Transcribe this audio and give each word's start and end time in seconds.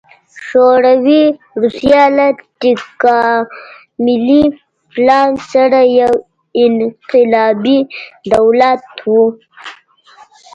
شوروي 0.47 1.23
روسیه 1.61 2.03
له 2.17 2.27
تکاملي 2.61 4.43
پلان 4.91 5.29
سره 5.51 5.79
یو 5.99 6.13
انقلابي 6.63 7.79
دولت 8.31 8.83
و 9.11 9.13